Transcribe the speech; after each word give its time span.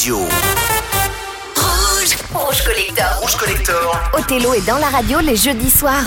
radio. 0.00 0.16
Rouge, 1.56 2.16
rouge 2.32 2.62
collector. 2.64 3.20
Rouge 3.20 3.36
Collector. 3.36 4.00
Othello 4.14 4.54
est 4.54 4.66
dans 4.66 4.78
la 4.78 4.88
radio 4.88 5.18
les 5.20 5.36
jeudis 5.36 5.68
soirs. 5.68 6.06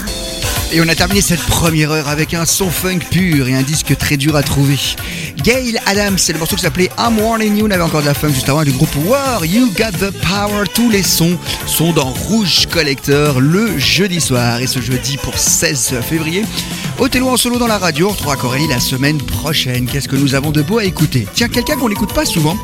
Et 0.71 0.81
on 0.81 0.88
a 0.88 0.96
terminé 0.96 1.21
cette 1.21 1.43
première 1.43 1.91
heure 1.91 2.09
avec 2.09 2.34
un 2.34 2.45
son 2.45 2.71
funk 2.71 3.02
pur 3.11 3.48
et 3.48 3.54
un 3.54 3.61
disque 3.61 3.95
très 3.95 4.18
dur 4.18 4.36
à 4.36 4.41
trouver. 4.41 4.79
Gail 5.43 5.79
Adams, 5.86 6.18
c'est 6.18 6.34
le 6.34 6.39
morceau 6.39 6.55
qui 6.55 6.64
s'appelait 6.64 6.89
I'm 6.98 7.20
Warning 7.20 7.57
You. 7.57 7.68
On 7.68 7.71
avait 7.71 7.84
encore 7.84 8.02
de 8.02 8.07
la 8.07 8.16
funk 8.16 8.34
juste 8.34 8.50
avant 8.50 8.64
du 8.64 8.71
groupe 8.71 8.95
War. 9.05 9.45
You 9.45 9.71
Got 9.77 10.00
the 10.00 10.12
Power. 10.21 10.64
Tous 10.73 10.89
les 10.89 11.04
sons 11.04 11.38
sont 11.68 11.91
dans 11.91 12.10
Rouge 12.10 12.66
Collector 12.71 13.39
le 13.39 13.78
jeudi 13.78 14.20
soir. 14.20 14.60
Et 14.62 14.68
ce 14.68 14.82
jeudi 14.82 15.18
pour 15.18 15.38
16 15.38 16.00
février, 16.02 16.46
Othello 17.00 17.28
en 17.30 17.38
solo 17.38 17.57
dans 17.57 17.68
la 17.68 17.78
radio. 17.78 18.07
On 18.07 18.12
retrouvera 18.12 18.36
Corélie 18.38 18.68
la 18.68 18.80
semaine 18.80 19.18
prochaine. 19.18 19.88
Qu'est-ce 19.88 20.07
que 20.07 20.16
nous 20.16 20.36
avons 20.36 20.52
de 20.52 20.62
beau 20.62 20.77
à 20.77 20.86
écouter 20.86 21.27
Tiens, 21.34 21.50
quelqu'un 21.50 21.76
qu'on 21.76 21.90
n'écoute 21.90 22.13
pas 22.13 22.26
souvent 22.26 22.58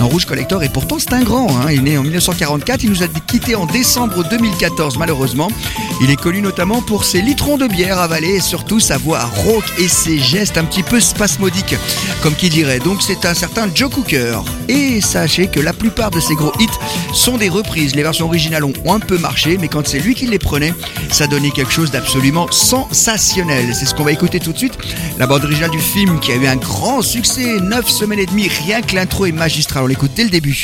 dans 0.00 0.08
Rouge 0.08 0.24
Collector 0.24 0.62
et 0.64 0.68
pourtant 0.68 0.98
c'est 0.98 1.12
un 1.12 1.22
grand. 1.22 1.46
hein. 1.58 1.66
Il 1.70 1.78
est 1.78 1.82
né 1.82 1.98
en 1.98 2.02
1944. 2.02 2.82
Il 2.82 2.90
nous 2.90 3.02
a 3.02 3.06
quitté 3.08 3.54
en 3.54 3.66
décembre 3.66 4.24
2014 4.28 4.98
malheureusement. 4.98 5.48
Il 6.00 6.10
est 6.10 6.16
connu 6.16 6.40
notamment 6.40 6.82
pour 6.82 7.04
ses 7.04 7.20
litrons 7.22 7.56
de 7.56 7.68
bière 7.68 7.98
avalés 8.00 8.34
et 8.36 8.40
surtout 8.40 8.80
sa 8.80 8.96
voix 8.98 9.24
rauque 9.44 9.70
et 9.78 9.86
ses 9.86 10.18
gestes 10.18 10.58
un 10.58 10.64
petit 10.64 10.82
peu 10.82 10.98
spasmodiques, 10.98 11.76
comme 12.22 12.34
qui 12.34 12.48
dirait. 12.48 12.80
Donc 12.80 13.00
c'est 13.00 13.24
un 13.26 13.34
certain 13.34 13.68
Joe 13.72 13.90
Cooker. 13.90 14.40
Et 14.68 15.00
sachez 15.00 15.46
que 15.46 15.60
la 15.60 15.72
plupart 15.72 16.10
de 16.10 16.18
ses 16.18 16.34
gros 16.34 16.52
hits 16.58 16.66
sont 17.12 17.36
des 17.36 17.48
reprises. 17.48 17.94
Les 17.94 18.02
versions 18.02 18.26
originales 18.26 18.64
ont 18.64 18.92
un 18.92 18.98
peu 18.98 19.18
marché, 19.18 19.56
mais 19.60 19.68
quand 19.68 19.86
c'est 19.86 20.00
lui 20.00 20.14
qui 20.16 20.26
les 20.26 20.38
prenait, 20.40 20.74
ça 21.12 21.28
donnait 21.28 21.50
quelque 21.52 21.72
chose 21.72 21.92
d'absolument 21.92 22.48
sensationnel. 22.50 23.72
C'est 23.74 23.86
ce 23.86 23.94
qu'on 23.94 24.04
va 24.04 24.12
écouter 24.12 24.38
tout 24.38 24.52
de 24.52 24.58
suite. 24.58 24.78
La 25.18 25.26
bande 25.26 25.42
originale 25.42 25.70
du 25.70 25.80
film 25.80 26.20
qui 26.20 26.30
a 26.30 26.36
eu 26.36 26.46
un 26.46 26.54
grand 26.54 27.02
succès, 27.02 27.58
9 27.60 27.88
semaines 27.88 28.20
et 28.20 28.26
demie, 28.26 28.48
rien 28.48 28.80
que 28.82 28.94
l'intro 28.94 29.26
est 29.26 29.32
magistral. 29.32 29.82
On 29.82 29.86
l'écoute 29.88 30.12
dès 30.14 30.22
le 30.22 30.30
début. 30.30 30.54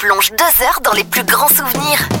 On 0.00 0.04
replonge 0.04 0.30
deux 0.32 0.64
heures 0.64 0.80
dans 0.82 0.92
les 0.92 1.04
plus 1.04 1.24
grands 1.24 1.48
souvenirs. 1.48 2.17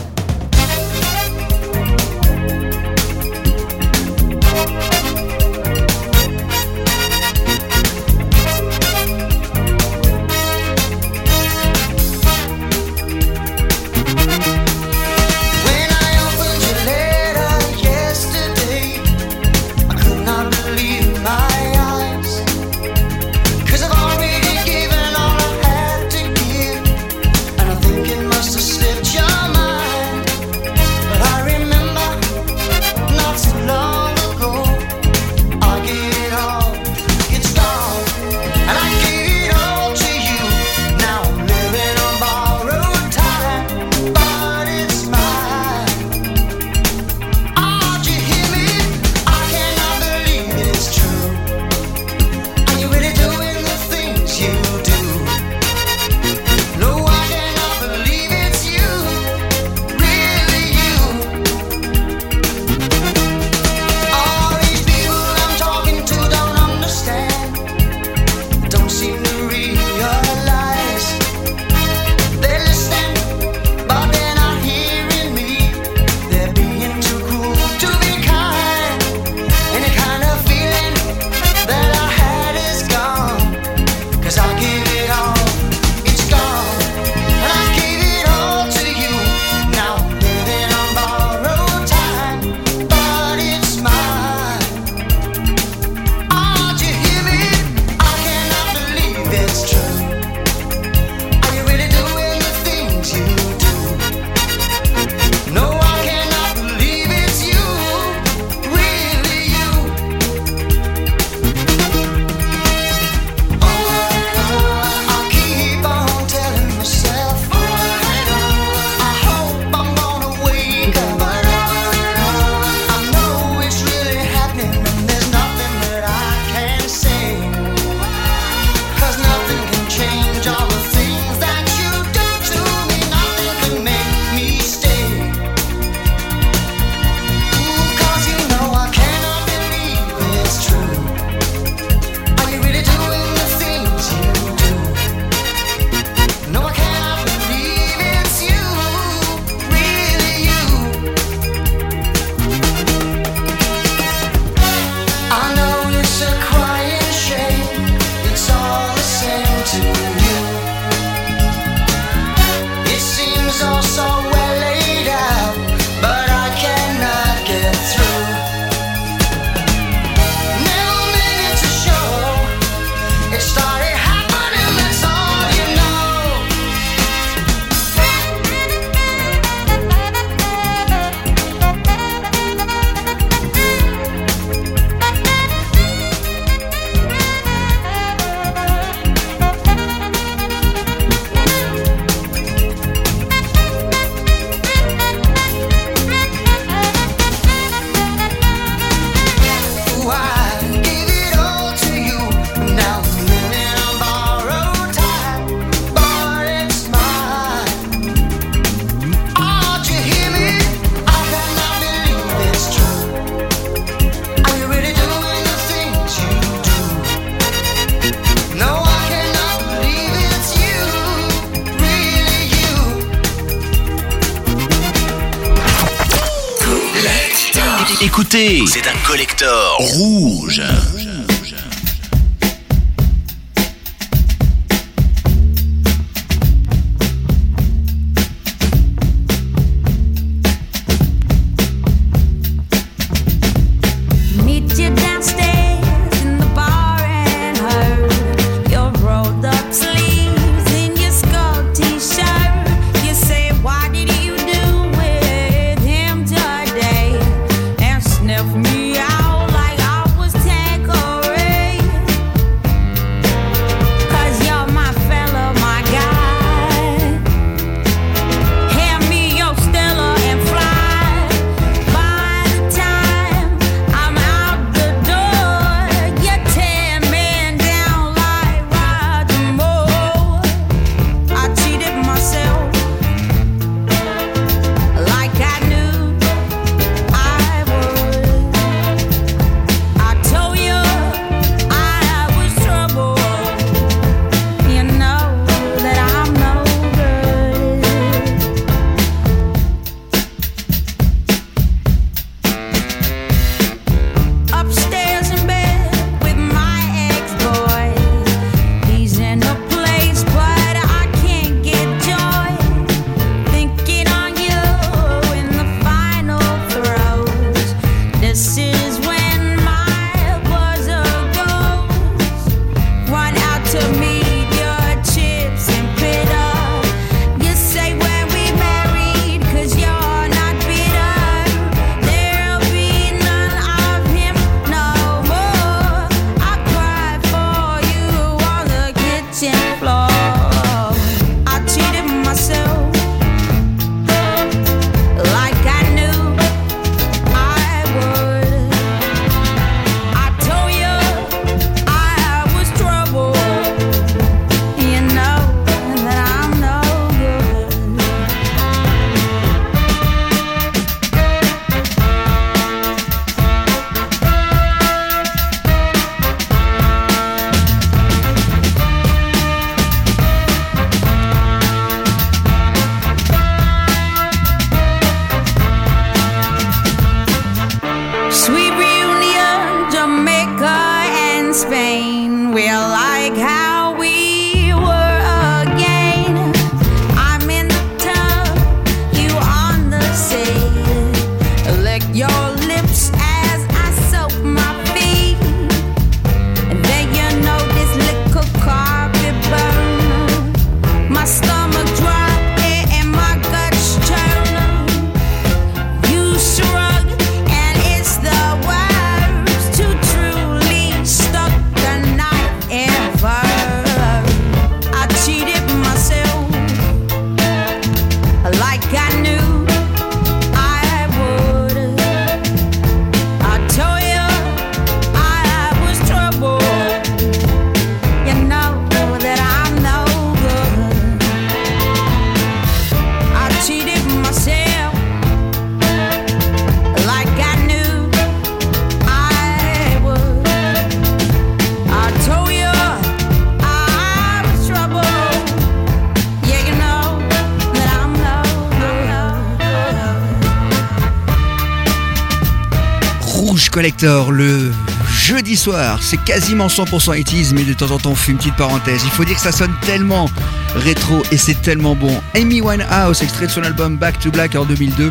Le 454.00 454.70
jeudi 455.10 455.56
soir. 455.56 455.98
C'est 456.02 456.22
quasiment 456.22 456.68
100% 456.68 457.16
80 457.16 457.50
mais 457.52 457.64
de 457.64 457.72
temps 457.72 457.90
en 457.90 457.98
temps 457.98 458.12
on 458.12 458.14
fait 458.14 458.30
une 458.30 458.38
petite 458.38 458.54
parenthèse. 458.54 459.02
Il 459.04 459.10
faut 459.10 459.24
dire 459.24 459.34
que 459.34 459.42
ça 459.42 459.50
sonne 459.50 459.74
tellement 459.86 460.30
rétro 460.76 461.20
et 461.32 461.36
c'est 461.36 461.60
tellement 461.62 461.96
bon. 461.96 462.22
Amy 462.36 462.60
Winehouse, 462.60 463.22
extrait 463.22 463.46
de 463.46 463.50
son 463.50 463.64
album 463.64 463.96
Back 463.96 464.20
to 464.20 464.30
Black 464.30 464.54
en 464.54 464.64
2002, 464.66 465.10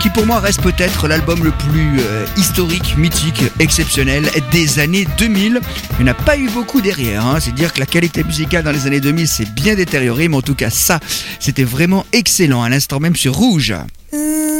qui 0.00 0.10
pour 0.10 0.26
moi 0.26 0.40
reste 0.40 0.60
peut-être 0.60 1.08
l'album 1.08 1.42
le 1.42 1.52
plus 1.52 2.00
euh, 2.00 2.26
historique, 2.36 2.98
mythique, 2.98 3.44
exceptionnel 3.60 4.28
des 4.52 4.78
années 4.78 5.06
2000. 5.16 5.60
Il 5.98 6.04
n'y 6.04 6.10
en 6.10 6.12
a 6.12 6.14
pas 6.14 6.36
eu 6.36 6.50
beaucoup 6.50 6.82
derrière. 6.82 7.24
Hein. 7.24 7.38
C'est 7.40 7.54
dire 7.54 7.72
que 7.72 7.80
la 7.80 7.86
qualité 7.86 8.24
musicale 8.24 8.62
dans 8.62 8.72
les 8.72 8.86
années 8.86 9.00
2000 9.00 9.26
s'est 9.26 9.46
bien 9.46 9.74
détériorée, 9.74 10.28
mais 10.28 10.36
en 10.36 10.42
tout 10.42 10.54
cas 10.54 10.68
ça, 10.68 11.00
c'était 11.40 11.64
vraiment 11.64 12.04
excellent 12.12 12.62
à 12.62 12.68
l'instant 12.68 13.00
même 13.00 13.16
sur 13.16 13.32
Rouge. 13.32 13.74
Rouge 14.12 14.57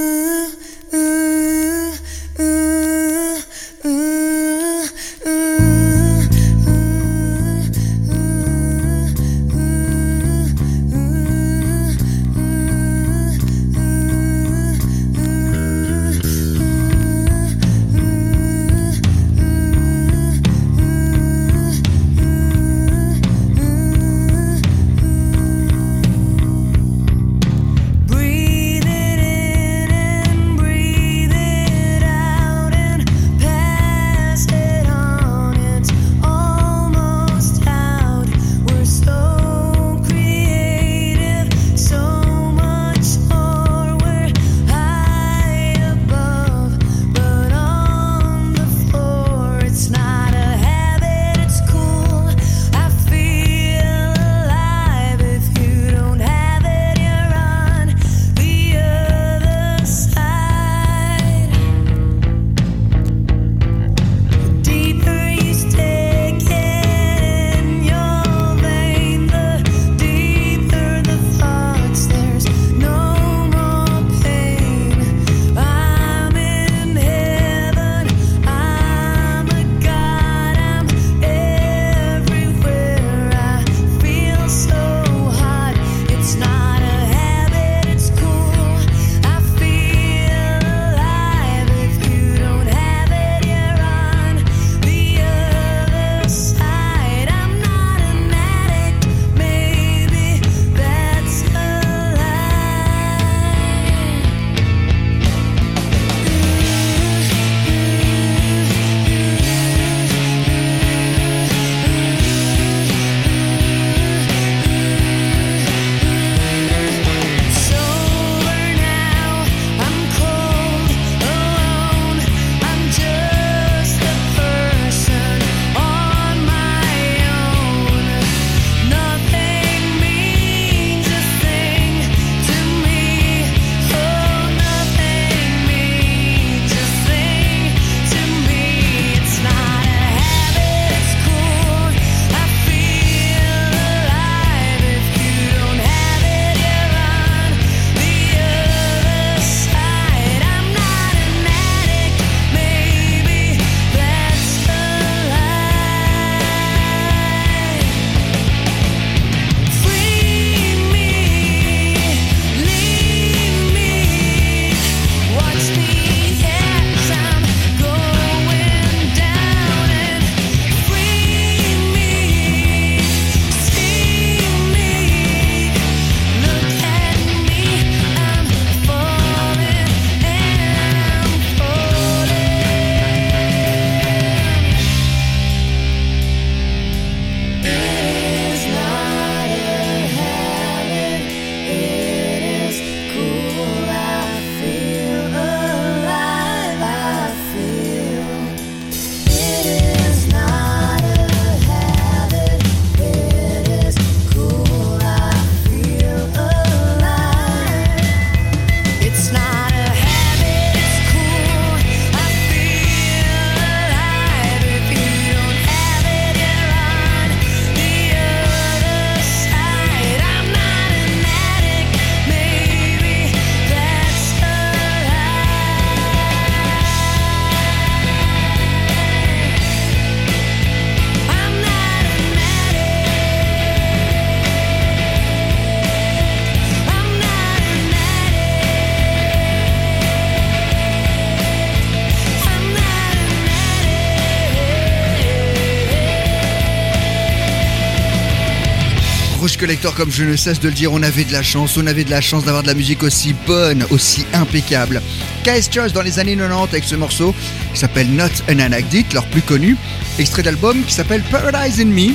Collector, 249.59 249.93
comme 249.95 250.13
je 250.13 250.23
ne 250.23 250.37
cesse 250.37 250.61
de 250.61 250.69
le 250.69 250.75
dire, 250.75 250.93
on 250.93 251.03
avait 251.03 251.25
de 251.25 251.33
la 251.33 251.43
chance, 251.43 251.77
on 251.77 251.87
avait 251.89 252.05
de 252.05 252.11
la 252.11 252.21
chance 252.21 252.45
d'avoir 252.45 252.63
de 252.63 252.69
la 252.69 252.75
musique 252.75 253.03
aussi 253.03 253.35
bonne, 253.45 253.85
aussi 253.91 254.25
impeccable. 254.33 255.03
KS 255.43 255.69
Choice 255.73 255.89
dans 255.89 256.03
les 256.03 256.21
années 256.21 256.37
90 256.37 256.63
avec 256.71 256.85
ce 256.85 256.95
morceau 256.95 257.35
qui 257.73 257.81
s'appelle 257.81 258.09
Not 258.09 258.31
an 258.49 258.61
Anecdote, 258.61 259.13
leur 259.13 259.27
plus 259.27 259.43
connu, 259.43 259.77
extrait 260.19 260.45
d'album 260.45 260.85
qui 260.85 260.95
s'appelle 260.95 261.23
Paradise 261.31 261.81
in 261.81 261.87
Me. 261.87 262.15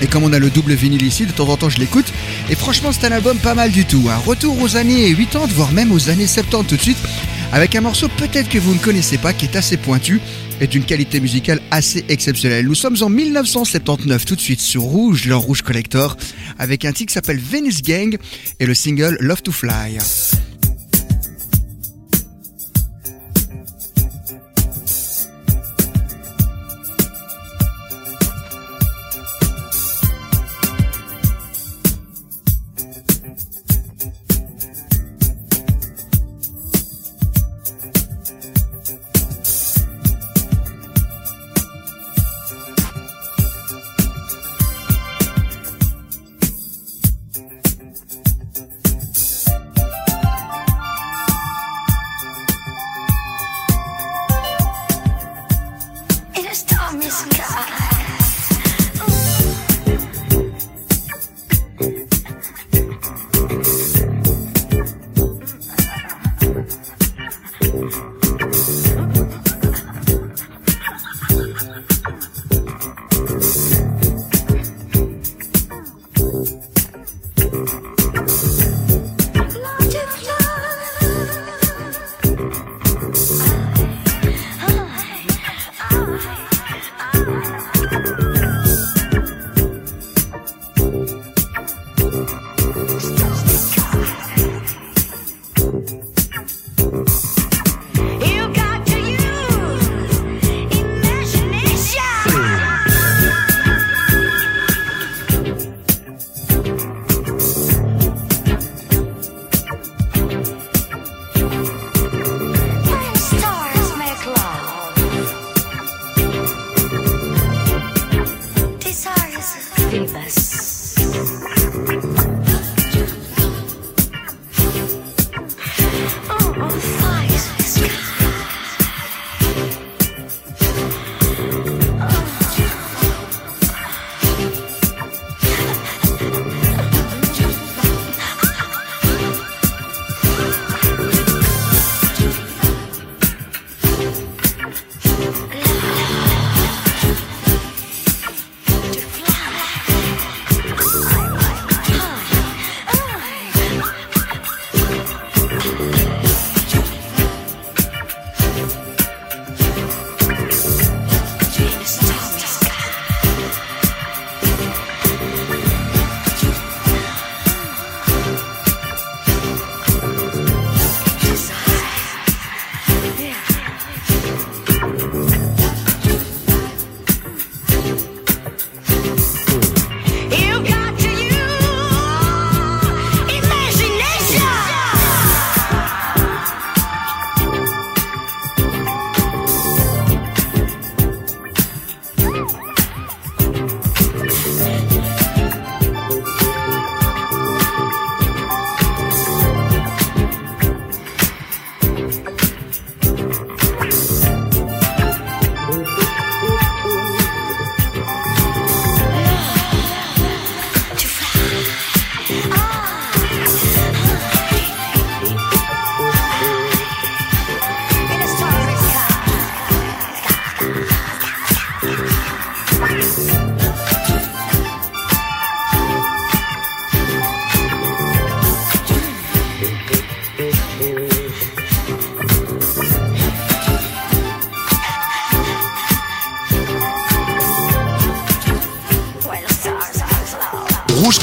Et 0.00 0.06
comme 0.06 0.24
on 0.24 0.32
a 0.32 0.38
le 0.38 0.48
double 0.48 0.72
vinyle 0.74 1.02
ici, 1.02 1.26
de 1.26 1.32
temps 1.32 1.48
en 1.48 1.56
temps 1.58 1.68
je 1.68 1.78
l'écoute. 1.78 2.10
Et 2.48 2.54
franchement, 2.54 2.90
c'est 2.90 3.06
un 3.06 3.12
album 3.12 3.36
pas 3.36 3.54
mal 3.54 3.70
du 3.70 3.84
tout. 3.84 4.08
Un 4.10 4.16
retour 4.16 4.58
aux 4.60 4.76
années 4.76 5.14
80, 5.14 5.48
voire 5.54 5.72
même 5.72 5.92
aux 5.92 6.08
années 6.08 6.26
70 6.26 6.66
tout 6.68 6.76
de 6.76 6.82
suite, 6.82 6.98
avec 7.52 7.74
un 7.74 7.80
morceau 7.80 8.08
peut-être 8.08 8.48
que 8.48 8.58
vous 8.58 8.74
ne 8.74 8.78
connaissez 8.78 9.18
pas, 9.18 9.32
qui 9.32 9.46
est 9.46 9.56
assez 9.56 9.76
pointu 9.76 10.20
et 10.60 10.66
d'une 10.66 10.84
qualité 10.84 11.20
musicale 11.20 11.60
assez 11.70 12.04
exceptionnelle. 12.08 12.66
Nous 12.66 12.74
sommes 12.74 12.96
en 13.02 13.08
1979 13.08 14.24
tout 14.24 14.36
de 14.36 14.40
suite 14.40 14.60
sur 14.60 14.82
Rouge, 14.82 15.26
leur 15.26 15.40
Rouge 15.40 15.62
Collector, 15.62 16.16
avec 16.58 16.84
un 16.84 16.92
titre 16.92 17.08
qui 17.08 17.14
s'appelle 17.14 17.38
Venice 17.38 17.82
Gang 17.82 18.16
et 18.60 18.66
le 18.66 18.74
single 18.74 19.16
Love 19.20 19.42
to 19.42 19.52
Fly. 19.52 19.98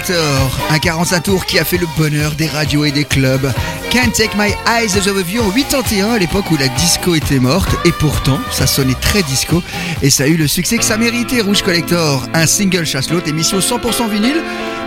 Rouge 0.00 0.06
Collector, 0.06 0.58
un 0.70 0.78
45 0.78 1.22
tours 1.22 1.46
qui 1.46 1.58
a 1.58 1.64
fait 1.64 1.76
le 1.76 1.86
bonheur 1.98 2.32
des 2.32 2.46
radios 2.46 2.84
et 2.84 2.90
des 2.90 3.04
clubs. 3.04 3.52
Can't 3.90 4.10
Take 4.12 4.36
My 4.36 4.54
Eyes 4.66 4.96
Off 4.96 5.08
of 5.08 5.30
You 5.30 5.42
en 5.42 5.50
81 5.50 6.12
à 6.12 6.18
l'époque 6.18 6.50
où 6.50 6.56
la 6.56 6.68
disco 6.68 7.14
était 7.14 7.38
morte 7.38 7.68
et 7.84 7.92
pourtant 7.92 8.38
ça 8.50 8.66
sonnait 8.66 8.94
très 8.94 9.22
disco 9.22 9.62
et 10.02 10.10
ça 10.10 10.24
a 10.24 10.26
eu 10.26 10.36
le 10.36 10.46
succès 10.46 10.78
que 10.78 10.84
ça 10.84 10.96
méritait 10.96 11.40
Rouge 11.40 11.62
Collector, 11.62 12.26
un 12.34 12.46
single 12.46 12.86
chasse 12.86 13.10
l'autre, 13.10 13.28
émission 13.28 13.58
100% 13.58 14.08
vinyle. 14.10 14.42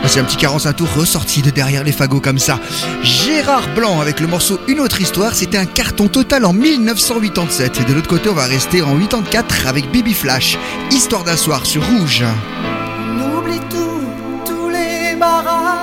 C'est 0.08 0.19
un 0.19 0.23
petit 0.23 0.38
45 0.38 0.73
tours 0.73 0.93
ressorti 0.93 1.41
de 1.41 1.49
derrière 1.49 1.84
les 1.84 1.91
fagots 1.91 2.21
comme 2.21 2.39
ça. 2.39 2.60
Gérard 3.04 3.73
Blanc 3.76 3.99
avec 3.99 4.19
le 4.19 4.28
morceau 4.28 4.60
Une 4.67 4.80
autre 4.80 5.02
histoire, 5.02 5.36
c'était 5.36 5.58
un 5.58 5.65
carton 5.65 6.08
total 6.08 6.45
en 6.45 6.54
1987 6.54 7.82
et 7.82 7.84
de 7.84 7.93
l'autre 7.93 8.10
côté 8.10 8.30
on 8.30 8.34
va 8.34 8.45
rester 8.45 8.82
en 8.82 8.97
84 8.97 9.67
avec 9.67 9.91
Baby 9.91 10.13
Flash, 10.13 10.58
Histoire 10.91 11.23
d'un 11.23 11.38
soir 11.38 11.65
sur 11.65 11.86
Rouge. 11.86 12.23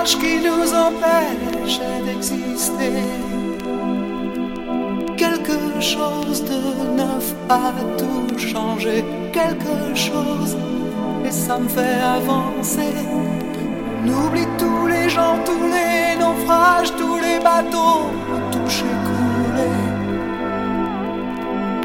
Qui 0.04 0.38
nous 0.38 0.72
empêchent 0.72 1.80
d'exister. 2.04 3.04
Quelque 5.16 5.78
chose 5.78 6.42
de 6.42 6.96
neuf 6.96 7.34
a 7.50 7.72
tout 7.98 8.38
changé, 8.38 9.04
quelque 9.30 9.94
chose, 9.94 10.56
et 11.26 11.30
ça 11.30 11.58
me 11.58 11.68
fait 11.68 12.00
avancer. 12.00 12.94
On 14.02 14.08
oublie 14.08 14.48
tous 14.56 14.86
les 14.86 15.10
gens, 15.10 15.36
tous 15.44 15.66
les 15.76 16.18
naufrages, 16.18 16.92
tous 16.96 17.18
les 17.18 17.38
bateaux 17.38 18.08
touchés, 18.52 18.96
coulés. 19.06 19.82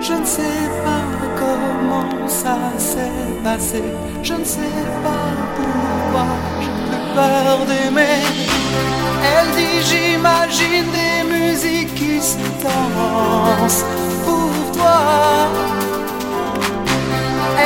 Je 0.01 0.13
ne 0.13 0.25
sais 0.25 0.69
pas 0.85 1.05
comment 1.41 2.27
ça 2.27 2.57
s'est 2.77 3.41
passé. 3.43 3.83
Je 4.23 4.35
ne 4.35 4.43
sais 4.45 4.79
pas 5.03 5.27
pourquoi 5.57 6.25
plus 6.61 7.04
peur 7.15 7.59
d'aimer. 7.69 8.21
Elle 9.31 9.49
dit 9.57 9.77
j'imagine 9.89 10.87
des 10.99 11.17
musiques 11.33 11.93
qui 11.95 12.21
se 12.21 12.37
dansent 12.63 13.85
pour 14.25 14.51
toi. 14.75 14.99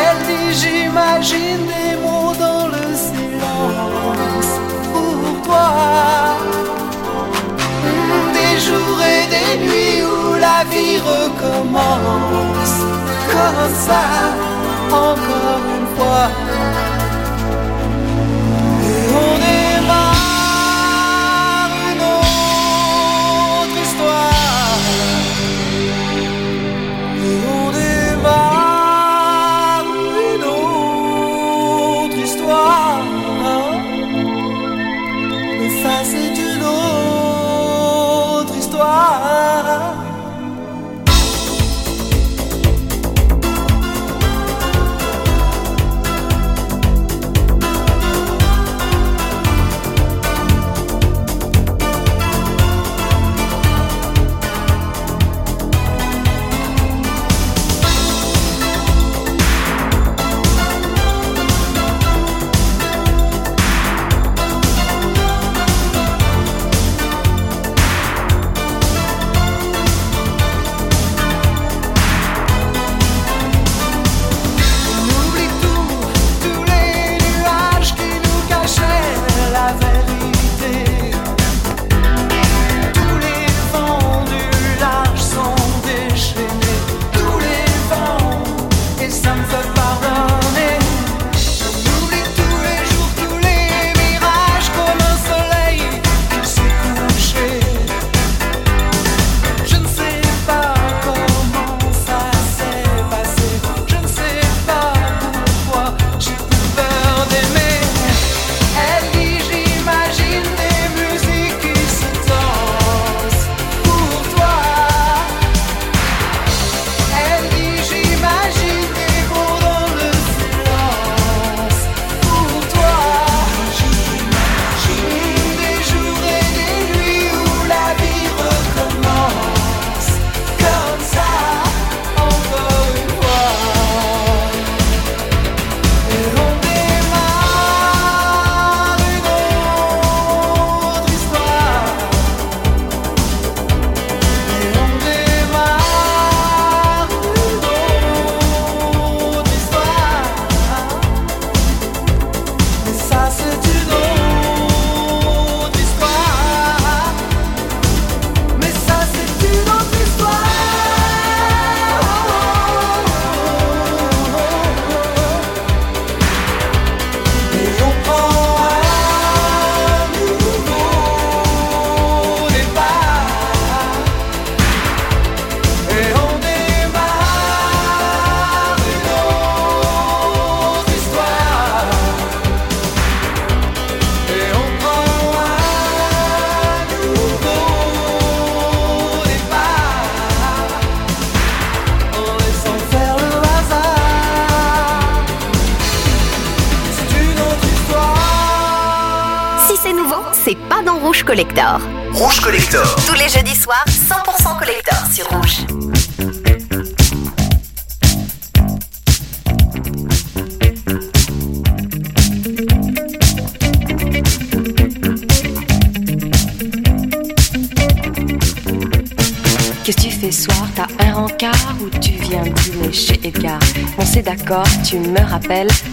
Elle 0.02 0.20
dit 0.30 0.52
j'imagine 0.62 1.64
des 1.74 1.92
mots 2.04 2.34
dans 2.46 2.68
le 2.76 2.86
silence 3.08 4.52
pour 4.94 5.42
toi. 5.48 5.70
Des 8.38 8.56
jours 8.68 9.02
et 9.16 9.24
des 9.36 9.52
nuits 9.66 10.02
où 10.12 10.36
la 10.48 10.60
vie 10.72 10.98
recommence 11.14 12.76
comme 13.32 13.74
ça, 13.88 14.04
encore 14.92 15.64
une 15.78 15.90
fois. 15.96 16.49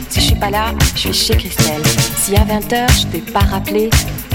Si 0.09 0.21
je 0.21 0.27
suis 0.29 0.35
pas 0.35 0.51
là, 0.51 0.73
je 0.95 1.01
suis 1.01 1.13
chez 1.13 1.37
Christelle. 1.37 1.83
Si 2.19 2.35
à 2.37 2.45
20h 2.45 2.87
je 3.01 3.07
t'ai 3.07 3.19
pas 3.19 3.41
rappelé, 3.41 3.91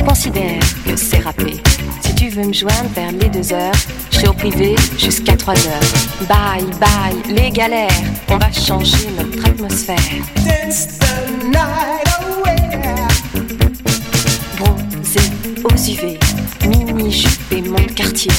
considère 0.06 0.60
que 0.86 0.96
c'est 0.96 1.20
rappelé. 1.20 1.62
Si 2.02 2.14
tu 2.14 2.30
veux 2.30 2.46
me 2.46 2.54
joindre 2.54 2.90
vers 2.96 3.12
les 3.12 3.30
2 3.30 3.52
heures, 3.52 3.74
je 4.12 4.18
serai 4.18 4.28
au 4.28 4.34
privé 4.34 4.76
jusqu'à 5.00 5.36
3 5.36 5.56
heures. 5.56 6.28
Bye 6.30 6.66
bye, 6.80 7.36
les 7.36 7.50
galères, 7.50 7.90
on 8.30 8.38
va 8.38 8.52
changer 8.52 9.10
notre 9.18 9.44
atmosphère. 9.44 9.98
Dance 10.46 11.00
the 11.00 11.46
night 11.46 12.08
away. 12.20 12.56
Bronzé 14.60 15.20
aux 15.64 15.76
UV, 15.76 16.20
mini 16.68 17.12
jupe 17.12 17.52
et 17.52 17.62
mon 17.64 17.84
quartier. 17.96 18.32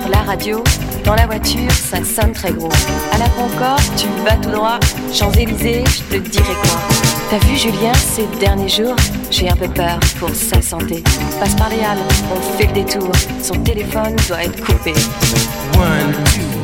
Sur 0.00 0.08
la 0.08 0.18
radio. 0.18 0.62
Dans 1.04 1.14
la 1.14 1.26
voiture, 1.26 1.70
ça 1.70 1.98
sonne 2.04 2.32
très 2.32 2.52
gros. 2.52 2.72
À 3.12 3.18
la 3.18 3.28
Concorde, 3.30 3.80
tu 3.96 4.06
vas 4.24 4.36
tout 4.36 4.50
droit. 4.50 4.78
Champs-Élysées, 5.12 5.84
je 5.86 6.16
te 6.16 6.28
dirai 6.28 6.54
quoi. 6.62 6.80
T'as 7.30 7.38
vu 7.46 7.56
Julien 7.56 7.92
ces 7.94 8.26
derniers 8.38 8.68
jours 8.68 8.96
J'ai 9.30 9.48
un 9.48 9.56
peu 9.56 9.68
peur 9.68 9.98
pour 10.18 10.30
sa 10.30 10.60
santé. 10.60 11.02
Passe 11.40 11.54
par 11.54 11.68
les 11.70 11.80
halles, 11.80 11.98
on 12.34 12.58
fait 12.58 12.66
le 12.66 12.72
détour. 12.72 13.10
Son 13.42 13.54
téléphone 13.62 14.16
doit 14.28 14.44
être 14.44 14.64
coupé. 14.64 14.94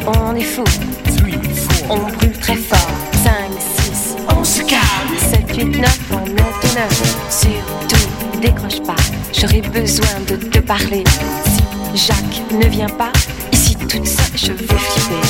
On 0.07 0.35
est 0.35 0.41
fou, 0.43 0.65
on 1.89 1.99
brûle 1.99 2.39
très 2.39 2.57
fort. 2.57 2.91
5, 3.23 3.33
6, 3.61 4.17
On 4.37 4.45
se 4.45 4.63
calme. 4.63 4.83
7, 5.31 5.57
8, 5.57 5.79
9, 5.79 6.01
on 6.13 6.27
est 6.27 6.31
au 6.31 6.75
9. 6.75 7.27
Surtout, 7.31 8.41
décroche 8.41 8.83
pas, 8.83 8.97
j'aurais 9.33 9.63
besoin 9.63 10.21
de 10.29 10.37
te 10.37 10.59
parler. 10.59 11.05
Jacques 11.95 12.43
ne 12.51 12.67
vient 12.69 12.89
pas, 12.89 13.13
ici 13.53 13.77
toute 13.77 14.07
seule, 14.07 14.37
je 14.37 14.53
vais 14.53 14.67
flipper. 14.67 15.27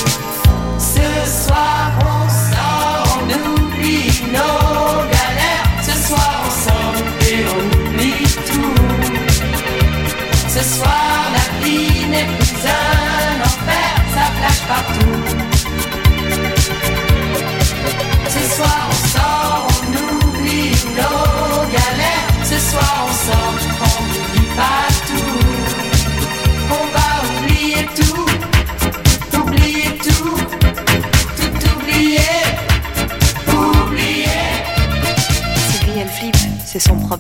Ce 0.79 1.47
soir 1.47 1.91
on 2.01 2.29
sort, 2.55 3.19
on 3.19 3.27
oublie 3.51 4.13
nos 4.29 5.03
galères. 5.11 5.69
Ce 5.83 5.95
soir 6.07 6.33
on 6.47 6.51
sort 6.65 6.95
et 7.29 7.39
on 7.53 7.63
oublie 7.89 8.29
tout. 8.47 8.77
Ce 10.49 10.63
soir 10.77 11.15
la 11.35 11.67
vie 11.67 12.07
n'est 12.09 12.29
plus 12.39 12.55
un 12.65 13.41
enfer, 13.43 13.93
ça 14.15 14.25
flash 14.39 14.63
partout. 14.69 15.21
Ce 18.29 18.43
soir 18.57 18.81
on 18.89 18.95
sort, 19.09 19.52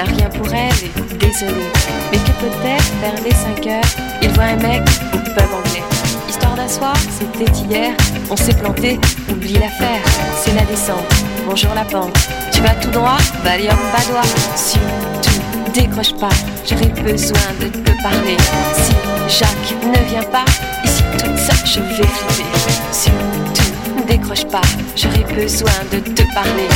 n'a 0.00 0.12
rien 0.12 0.28
pour 0.30 0.48
elle 0.52 0.72
et 0.84 1.16
désolé. 1.16 1.64
Mais 2.10 2.18
que 2.18 2.32
peut-être 2.40 2.92
vers 3.00 3.22
les 3.24 3.34
5 3.34 3.66
heures, 3.66 3.90
il 4.22 4.30
voit 4.30 4.44
un 4.44 4.56
mec 4.56 4.82
au 5.12 5.18
pub 5.18 5.38
anglais. 5.38 5.82
Histoire 6.28 6.54
d'un 6.54 6.68
soir, 6.68 6.94
c'était 7.18 7.50
hier, 7.52 7.92
on 8.30 8.36
s'est 8.36 8.54
planté, 8.54 8.98
oublie 9.30 9.54
l'affaire, 9.54 10.00
c'est 10.36 10.54
la 10.54 10.62
descente. 10.62 11.04
Bonjour 11.46 11.74
la 11.74 11.84
pente, 11.84 12.16
tu 12.52 12.60
vas 12.62 12.74
tout 12.80 12.90
droit, 12.90 13.18
Valium 13.44 13.76
Badois. 13.92 14.22
Surtout, 14.56 15.40
décroche 15.74 16.14
pas, 16.14 16.34
j'aurais 16.66 16.92
besoin 17.02 17.50
de 17.60 17.66
te 17.66 18.02
parler. 18.02 18.36
Si 18.74 19.38
Jacques 19.38 19.74
ne 19.84 20.08
vient 20.08 20.28
pas, 20.30 20.44
ici 20.84 21.02
toute 21.18 21.38
seule, 21.38 21.66
je 21.66 21.80
vais 21.80 22.06
flipper. 22.06 22.44
Surtout, 22.92 24.04
décroche 24.06 24.46
pas, 24.46 24.62
j'aurais 24.96 25.34
besoin 25.34 25.78
de 25.92 25.98
te 25.98 26.22
parler. 26.32 26.68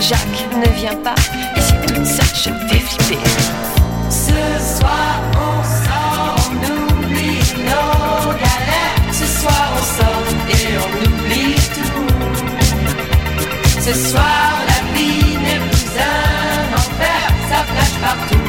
Si 0.00 0.08
Jacques 0.08 0.46
ne 0.54 0.70
vient 0.78 0.96
pas, 1.02 1.16
vais 2.70 2.80
flipper. 2.80 3.18
Ce 4.10 4.40
soir 4.76 5.14
on 5.34 5.62
sort, 5.84 6.50
on 6.50 6.56
oublie 7.02 7.42
nos 7.64 8.32
galères. 8.44 9.00
Ce 9.12 9.26
soir 9.40 9.66
on 9.76 9.82
sort 9.98 10.28
et 10.48 10.66
on 10.84 10.90
oublie 11.06 11.54
tout. 11.74 12.08
Ce 13.80 13.92
soir 14.10 14.50
la 14.70 14.78
vie 14.94 15.36
n'est 15.44 15.62
plus 15.68 15.88
un 15.98 16.74
enfer, 16.76 17.22
ça 17.48 17.58
flash 17.70 17.94
partout. 18.04 18.48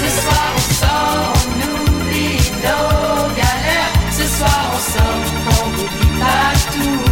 Ce 0.00 0.08
soir 0.20 0.46
on 0.56 0.64
sort, 0.82 1.32
on 1.36 1.56
oublie 1.74 2.38
nos 2.64 3.28
galères. 3.40 3.94
Ce 4.18 4.24
soir 4.36 4.62
on 4.74 4.80
sort, 4.94 5.22
on 5.48 5.66
n'oublie 5.70 6.12
pas 6.20 6.52
tout. 6.72 7.02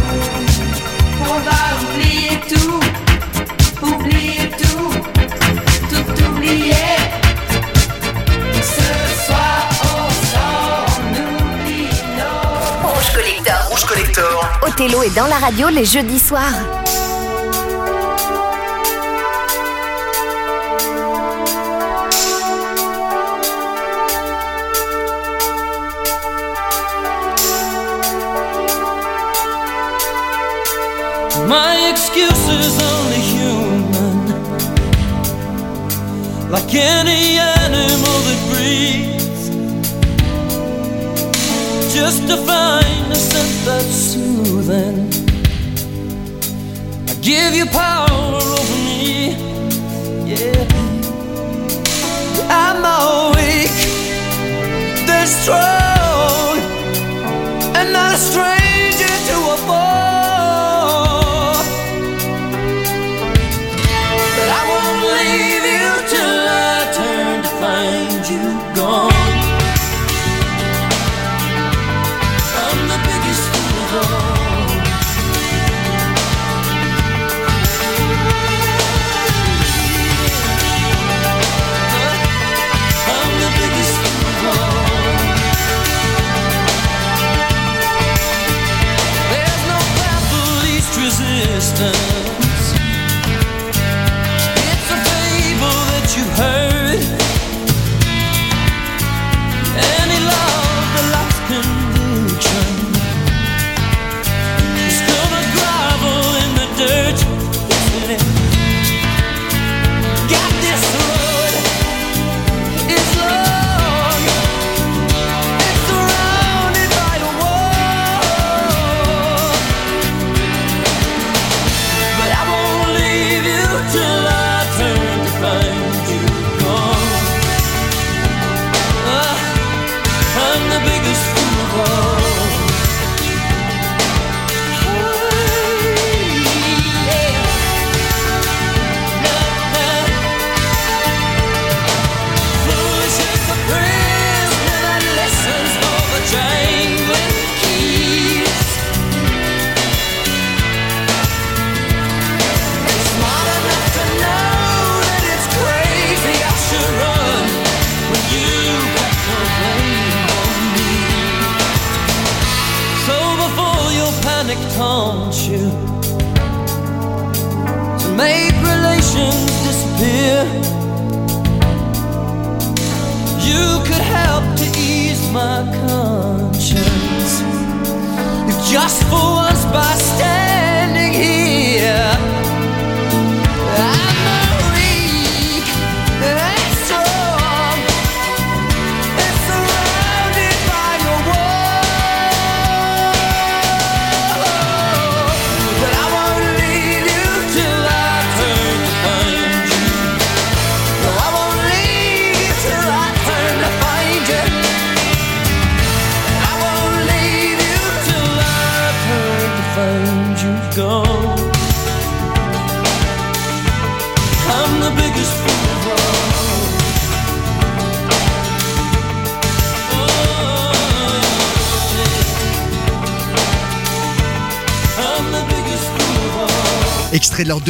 Othello 14.73 15.03
est 15.03 15.13
dans 15.13 15.25
la 15.25 15.35
radio 15.35 15.67
les 15.67 15.83
jeudis 15.83 16.17
soirs. 16.17 16.43
My 31.49 31.89
excuse 31.89 32.47
is 32.47 32.79
only 32.81 33.19
human, 33.33 34.27
like 36.49 36.73
any 36.73 37.39
animal 37.39 38.21
that 38.27 38.41
breathes. 38.49 39.49
Just 41.93 42.29
scent 43.31 43.65
that's 43.65 43.95
soothing. 44.11 44.99
I 47.11 47.13
give 47.21 47.53
you 47.59 47.65
power 47.65 48.35
over 48.35 48.63
me, 48.75 49.35
yeah. 50.31 50.67
I'm 52.49 52.77
not 52.81 53.35
weak, 53.35 53.71
then 55.07 55.27
strong, 55.27 56.57
and 57.77 57.87
not 57.93 58.15
a 58.15 58.21
stranger 58.29 59.13
to 59.29 59.37
a 59.55 59.57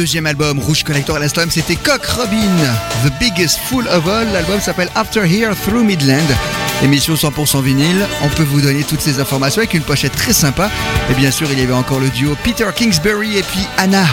deuxième 0.02 0.26
album, 0.26 0.58
Rouge 0.58 0.82
Collector 0.82 1.14
à 1.14 1.20
l'instant 1.20 1.42
c'était 1.48 1.76
Cock 1.76 2.04
Robin, 2.06 2.56
The 3.04 3.12
Biggest 3.20 3.60
Fool 3.68 3.86
of 3.86 4.08
All. 4.08 4.26
L'album 4.32 4.60
s'appelle 4.60 4.88
After 4.96 5.20
Here 5.20 5.54
Through 5.54 5.84
Midland. 5.84 6.26
Émission 6.82 7.14
100% 7.14 7.62
vinyle. 7.62 8.04
On 8.24 8.28
peut 8.28 8.42
vous 8.42 8.60
donner 8.60 8.82
toutes 8.82 9.00
ces 9.00 9.20
informations 9.20 9.60
avec 9.60 9.74
une 9.74 9.82
pochette 9.82 10.10
très 10.10 10.32
sympa. 10.32 10.72
Et 11.08 11.14
bien 11.14 11.30
sûr, 11.30 11.46
il 11.52 11.60
y 11.60 11.62
avait 11.62 11.72
encore 11.72 12.00
le 12.00 12.08
duo 12.08 12.36
Peter 12.42 12.66
Kingsbury 12.74 13.38
et 13.38 13.44
puis 13.44 13.60
Anna 13.78 14.04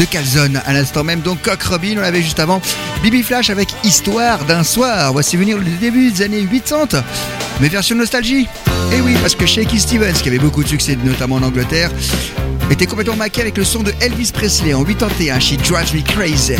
de 0.00 0.04
Calzone. 0.04 0.60
À 0.66 0.72
l'instant 0.72 1.04
même, 1.04 1.20
donc 1.20 1.42
Cock 1.42 1.62
Robin. 1.62 1.94
On 1.96 2.02
avait 2.02 2.22
juste 2.22 2.40
avant 2.40 2.60
Bibi 3.04 3.22
Flash 3.22 3.48
avec 3.48 3.68
Histoire 3.84 4.46
d'un 4.46 4.64
soir. 4.64 5.12
Voici 5.12 5.36
venir 5.36 5.58
le 5.58 5.64
début 5.78 6.10
des 6.10 6.22
années 6.22 6.44
80. 6.44 7.04
Mais 7.60 7.68
version 7.68 7.94
nostalgie. 7.94 8.48
Et 8.92 9.00
oui, 9.00 9.14
parce 9.20 9.36
que 9.36 9.46
Shaky 9.46 9.78
Stevens, 9.78 10.14
qui 10.14 10.28
avait 10.28 10.40
beaucoup 10.40 10.64
de 10.64 10.68
succès, 10.68 10.98
notamment 11.04 11.36
en 11.36 11.44
Angleterre, 11.44 11.92
était 12.70 12.86
complètement 12.86 13.16
maqué 13.16 13.40
avec 13.40 13.56
le 13.56 13.64
son 13.64 13.82
de 13.82 13.92
Elvis 14.00 14.32
Presley 14.32 14.74
en 14.74 14.84
81, 14.84 15.40
She 15.40 15.56
Drives 15.56 15.94
Me 15.94 16.02
Crazy. 16.02 16.54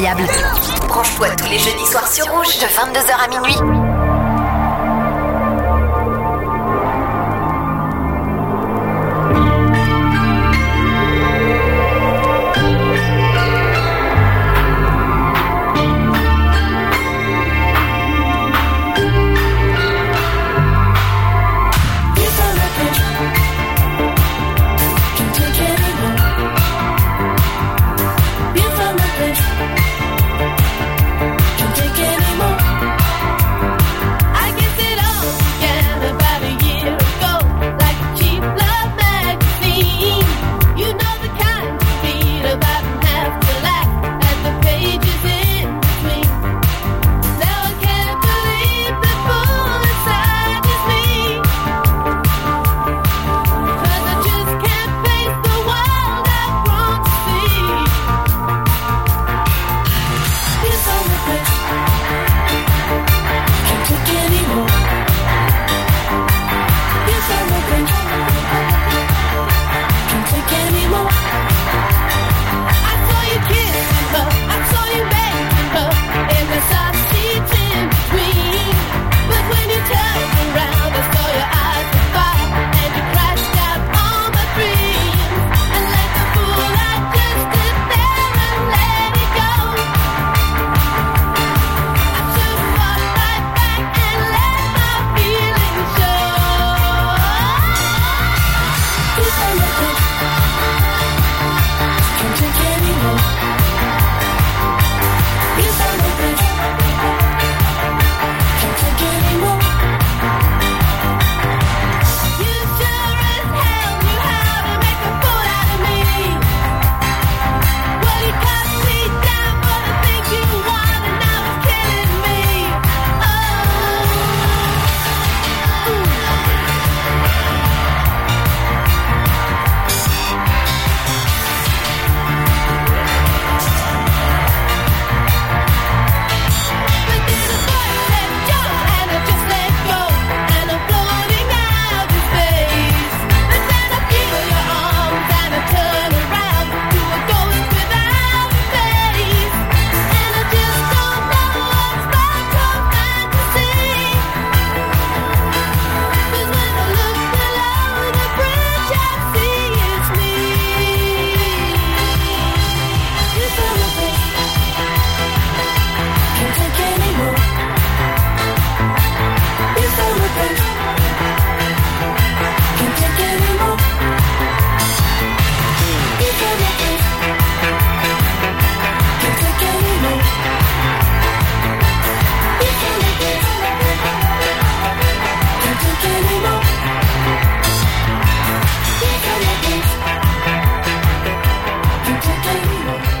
variable 0.00 0.29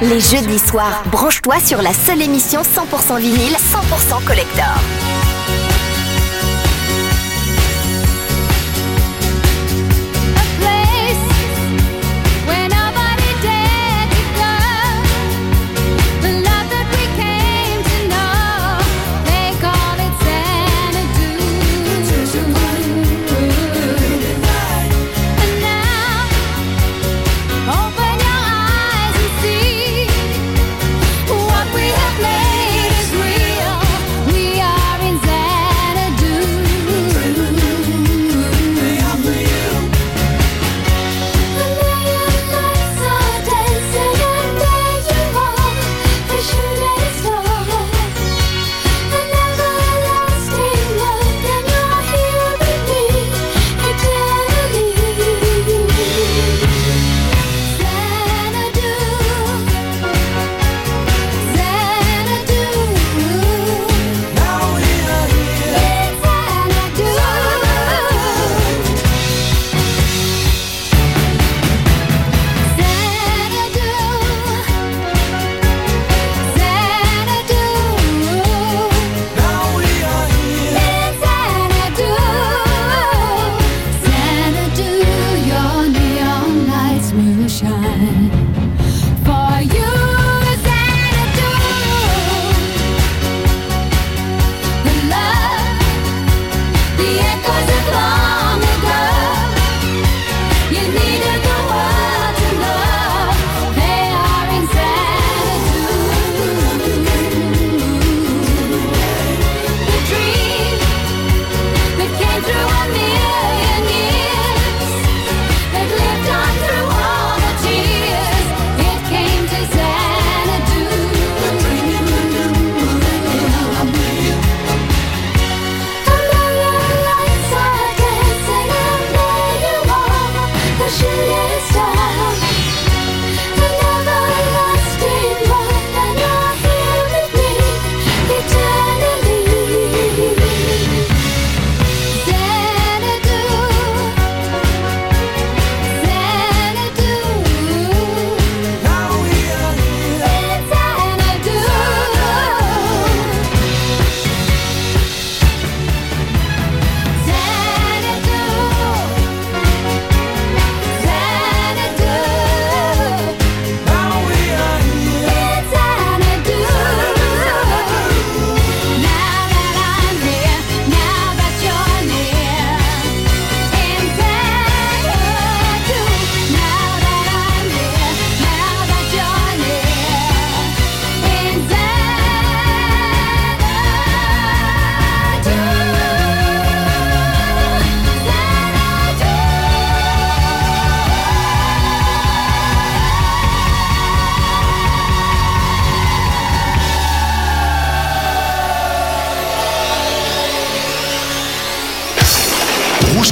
Les 0.02 0.18
jeudis 0.18 0.58
soirs, 0.58 1.04
branche-toi 1.10 1.60
sur 1.60 1.82
la 1.82 1.92
seule 1.92 2.22
émission 2.22 2.62
100% 2.62 3.20
vinyle, 3.20 3.54
100% 3.54 4.24
collector. 4.24 5.09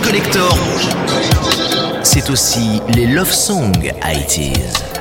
Collector, 0.08 0.56
c'est 2.02 2.30
aussi 2.30 2.80
les 2.88 3.06
Love 3.06 3.30
Songs 3.30 3.72
80s. 4.00 4.97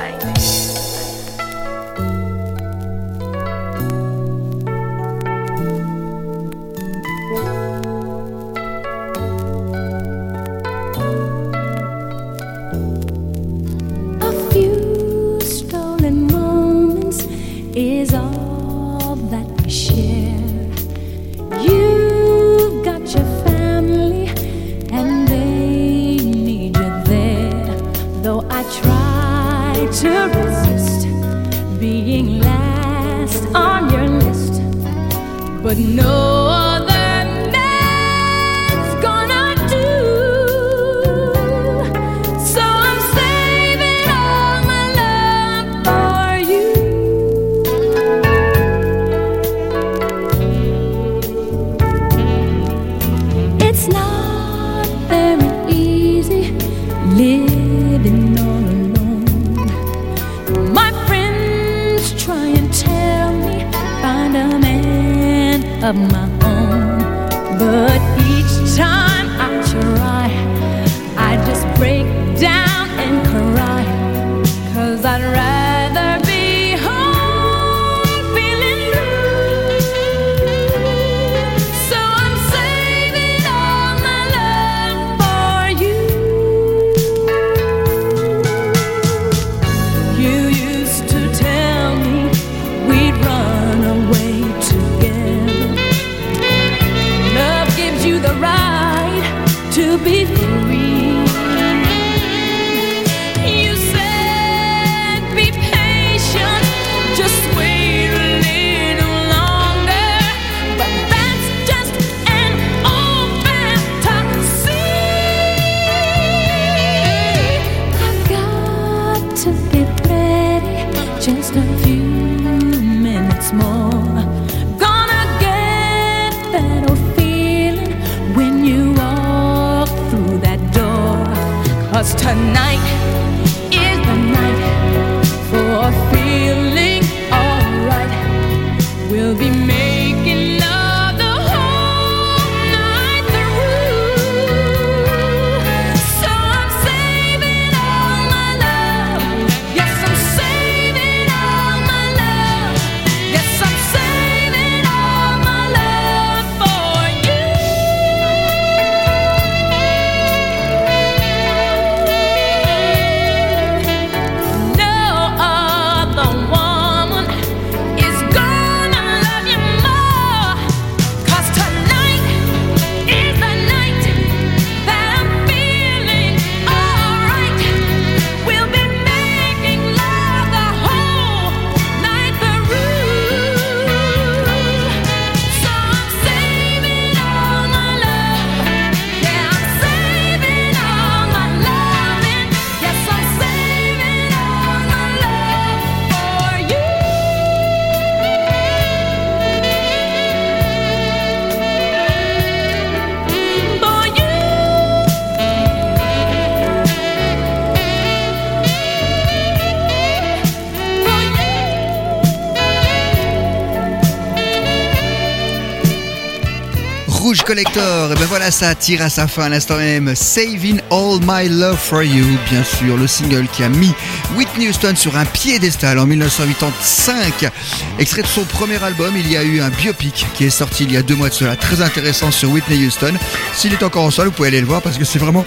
Rouge 217.28 217.42
Collector, 217.42 218.10
et 218.10 218.14
ben 218.14 218.24
voilà, 218.24 218.50
ça 218.50 218.74
tire 218.74 219.02
à 219.02 219.10
sa 219.10 219.28
fin 219.28 219.42
à 219.42 219.48
l'instant 219.50 219.76
même. 219.76 220.14
Saving 220.14 220.80
All 220.90 221.18
My 221.20 221.46
Love 221.46 221.76
for 221.76 222.02
You, 222.02 222.24
bien 222.48 222.64
sûr, 222.64 222.96
le 222.96 223.06
single 223.06 223.46
qui 223.52 223.62
a 223.64 223.68
mis 223.68 223.92
Whitney 224.34 224.66
Houston 224.66 224.94
sur 224.96 225.14
un 225.14 225.26
piédestal 225.26 225.98
en 225.98 226.06
1985. 226.06 227.50
Extrait 227.98 228.22
de 228.22 228.26
son 228.26 228.44
premier 228.44 228.82
album, 228.82 229.12
il 229.14 229.30
y 229.30 229.36
a 229.36 229.42
eu 229.42 229.60
un 229.60 229.68
biopic 229.68 230.24
qui 230.32 230.44
est 230.44 230.50
sorti 230.50 230.84
il 230.84 230.92
y 230.92 230.96
a 230.96 231.02
deux 231.02 231.16
mois 231.16 231.28
de 231.28 231.34
cela, 231.34 231.54
très 231.54 231.82
intéressant 231.82 232.30
sur 232.30 232.50
Whitney 232.50 232.86
Houston. 232.86 233.12
S'il 233.52 233.74
est 233.74 233.82
encore 233.82 234.04
en 234.04 234.10
salle, 234.10 234.28
vous 234.28 234.32
pouvez 234.32 234.48
aller 234.48 234.62
le 234.62 234.66
voir 234.66 234.80
parce 234.80 234.96
que 234.96 235.04
c'est 235.04 235.18
vraiment 235.18 235.44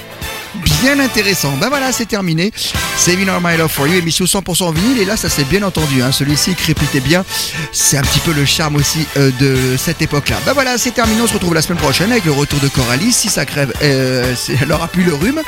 bien 0.82 1.00
intéressant. 1.00 1.54
Ben 1.60 1.70
voilà, 1.70 1.92
c'est 1.92 2.06
terminé. 2.06 2.52
Saving 2.98 3.30
All 3.30 3.42
My 3.44 3.58
Love 3.58 3.72
for 3.72 3.88
You, 3.88 3.96
émission 3.96 4.26
100% 4.26 4.74
vinyle. 4.74 5.00
Et 5.00 5.06
là, 5.06 5.18
ça 5.18 5.30
s'est 5.30 5.44
bien 5.44 5.64
entendu. 5.64 6.02
Hein. 6.02 6.12
Celui-ci 6.12 6.56
crépitait 6.56 7.00
bien. 7.00 7.24
C'est 7.72 7.98
un 7.98 8.02
petit 8.02 8.20
peu 8.20 8.34
le 8.34 8.46
charme 8.46 8.76
aussi 8.76 9.06
euh, 9.18 9.32
de 9.40 9.78
cette 9.78 10.02
époque-là. 10.02 10.38
Ben 10.46 10.54
voilà, 10.54 10.78
c'est 10.78 10.92
terminé. 10.92 11.22
On 11.22 11.28
se 11.28 11.34
retrouve 11.34 11.54
la 11.54 11.62
semaine 11.62 11.80
prochaine 11.80 12.12
avec 12.12 12.26
le 12.26 12.32
retour 12.32 12.60
de 12.60 12.68
Coralie. 12.68 13.12
Si 13.12 13.30
ça 13.30 13.46
crève, 13.46 13.74
euh, 13.82 14.36
elle 14.62 14.72
aura 14.72 14.88
plus 14.88 15.04
le 15.04 15.14
rhume. 15.14 15.42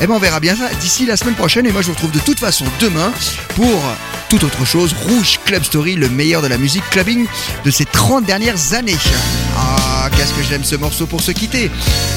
Et 0.00 0.06
ben 0.06 0.14
on 0.14 0.18
verra 0.18 0.40
bien 0.40 0.56
ça 0.56 0.68
d'ici 0.80 1.06
la 1.06 1.16
semaine 1.16 1.34
prochaine. 1.34 1.66
Et 1.66 1.72
moi, 1.72 1.82
je 1.82 1.86
vous 1.88 1.94
retrouve 1.94 2.12
de 2.12 2.20
toute 2.20 2.40
façon 2.40 2.64
demain 2.80 3.12
pour 3.54 3.82
toute 4.28 4.44
autre 4.44 4.64
chose. 4.64 4.94
Rouge 5.08 5.38
Club 5.44 5.64
Story, 5.64 5.94
le 5.94 6.08
meilleur 6.08 6.42
de 6.42 6.48
la 6.48 6.58
musique 6.58 6.88
clubbing 6.90 7.26
de 7.64 7.70
ces 7.70 7.84
30 7.84 8.24
dernières 8.24 8.74
années. 8.74 8.96
Ah, 9.56 9.97
qu'est-ce 10.10 10.32
que 10.32 10.42
j'aime 10.48 10.64
ce 10.64 10.76
morceau 10.76 11.06
pour 11.06 11.20
se 11.20 11.32
quitter. 11.32 11.70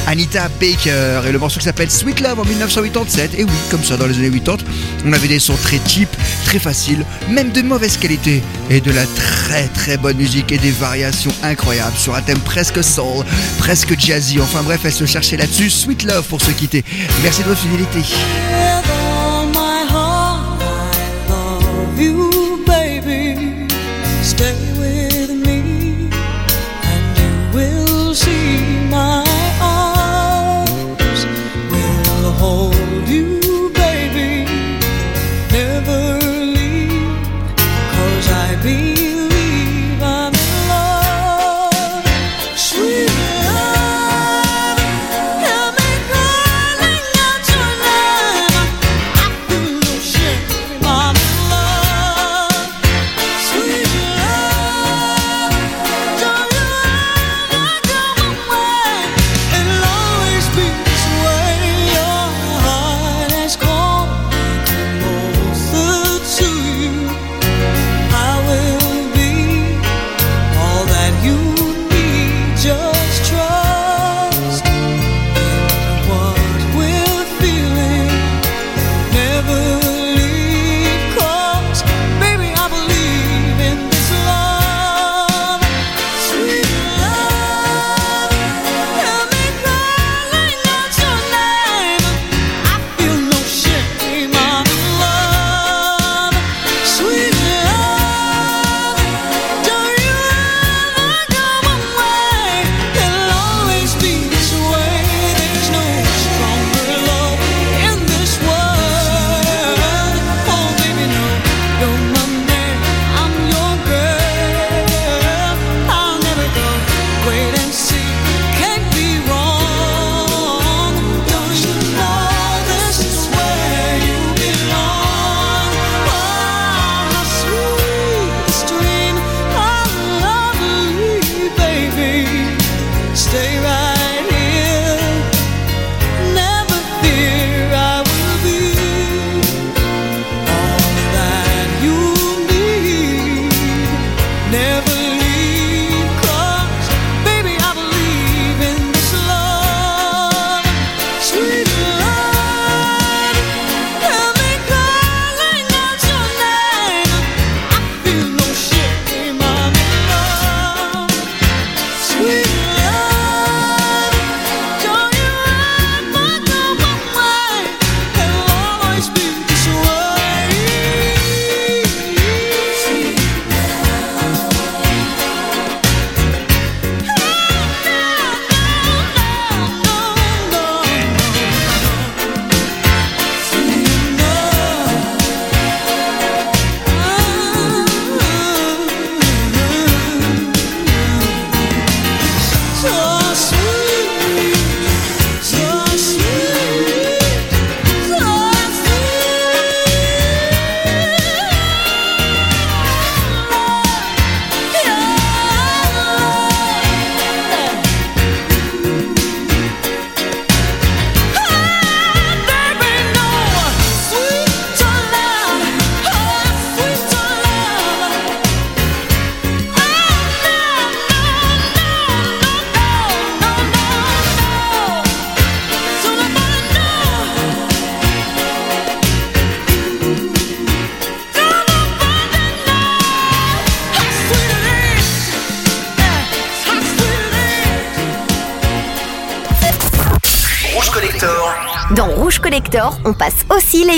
Anita 0.08 0.50
Baker 0.60 1.22
et 1.28 1.32
le 1.32 1.40
morceau 1.40 1.60
qui 1.60 1.66
s'appelle 1.66 1.90
Sweet 1.90 2.20
Love 2.20 2.40
en 2.40 2.46
1987. 2.46 3.36
Et 3.38 3.44
oui, 3.44 3.52
comme 3.70 3.84
ça 3.84 3.98
dans 3.98 4.06
les 4.08 4.18
années 4.18 4.30
80, 4.30 4.58
on 5.06 5.14
avait 5.14 5.28
des 5.28 5.40
sons 5.40 5.56
très 5.62 5.80
cheap, 5.88 6.10
très 6.46 6.60
faciles, 6.60 7.06
même 7.30 7.52
de 7.52 7.62
mauvaise 7.62 7.98
qualité 7.98 8.42
et 8.70 8.82
de 8.82 8.92
la 8.92 9.06
très 9.06 9.68
très 9.68 9.98
bonne 9.98 10.18
musique 10.18 10.52
et 10.52 10.58
des 10.58 10.72
variations 10.72 11.34
incroyables 11.44 11.98
sur 11.98 12.16
un 12.16 12.22
thème 12.22 12.40
presque 12.40 12.84
soul, 12.84 13.26
presque 13.58 14.00
jazzy. 14.00 14.40
Enfin 14.40 14.64
bref, 14.64 14.82
elle 14.84 14.94
se 14.94 15.06
cherchait 15.06 15.38
là-dessus. 15.38 15.70
Sweet 15.70 16.04
Love 16.04 16.28
pour 16.28 16.42
se 16.42 16.52
quitter. 16.52 16.84
Merci 17.24 17.44
de 17.44 17.48
votre 17.48 17.62
fidélité. 17.62 18.00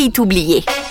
Rouge 0.09 0.82